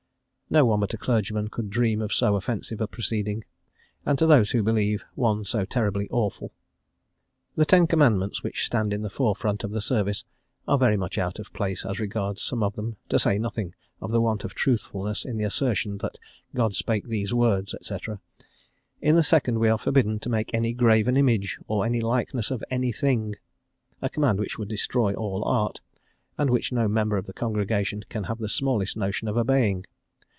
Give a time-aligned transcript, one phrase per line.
[0.53, 3.45] No one but a clergyman could dream of so offensive a proceeding,
[4.05, 6.51] and, to those who believe, one so terribly awful.
[7.55, 10.25] The Ten Commandments which stand in the fore front of the service
[10.67, 14.11] are very much out of place as regards some of them, to say nothing of
[14.11, 16.19] the want of truthfulness in the assertion, that
[16.53, 17.97] "God spake these words," &c.
[19.01, 22.61] In the second we are forbidden to make any graven image, or any likeness of
[22.69, 23.35] any thing,
[24.01, 25.79] a command which would destroy all art,
[26.37, 29.85] and which no member of the congregation can have the smallest notion of obeying.